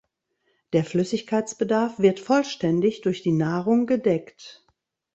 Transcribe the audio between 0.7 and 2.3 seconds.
Der Flüssigkeitsbedarf wird